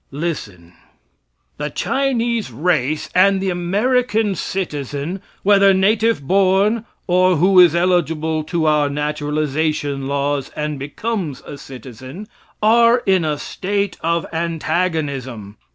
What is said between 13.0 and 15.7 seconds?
in a state of antagonism.